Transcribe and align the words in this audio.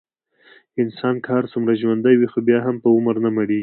انسان 0.81 1.15
که 1.23 1.29
هرڅومره 1.37 1.79
ژوندی 1.81 2.15
وي، 2.17 2.27
خو 2.31 2.39
بیا 2.47 2.59
هم 2.65 2.75
په 2.83 2.87
عمر 2.95 3.15
نه 3.23 3.29
مړېږي. 3.35 3.59